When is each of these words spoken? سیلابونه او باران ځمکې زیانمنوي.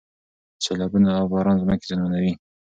سیلابونه 0.63 1.09
او 1.19 1.25
باران 1.31 1.57
ځمکې 1.61 1.85
زیانمنوي. 1.89 2.33